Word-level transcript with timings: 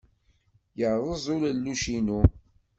Yerreẓ 0.79 1.25
ulelluc-inu. 1.33 2.21